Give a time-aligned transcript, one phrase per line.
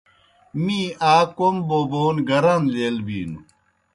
[0.63, 0.79] می
[1.13, 3.39] آ کوْم بوبون گران لیل بِینوْ۔